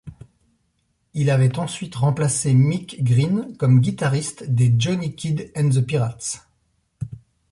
[1.13, 6.47] Il avait ensuite remplacé Mick Green comme guitariste des Johnny Kidd and the Pirates.